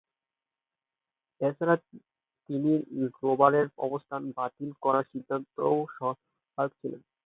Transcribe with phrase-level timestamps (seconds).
[1.41, 1.75] এছাড়া,
[2.49, 2.71] তিনি
[3.17, 7.01] রোভারের অবস্থান বাতিল করার সিদ্ধান্তেও সহায়ক ছিলেন।